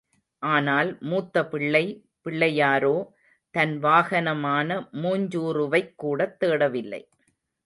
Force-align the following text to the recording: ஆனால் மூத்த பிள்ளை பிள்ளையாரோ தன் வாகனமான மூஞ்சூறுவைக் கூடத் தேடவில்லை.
ஆனால் 0.43 0.97
மூத்த 1.01 1.43
பிள்ளை 1.47 1.83
பிள்ளையாரோ 2.25 2.95
தன் 3.55 3.83
வாகனமான 3.83 4.79
மூஞ்சூறுவைக் 4.93 5.93
கூடத் 5.95 6.43
தேடவில்லை. 6.43 7.01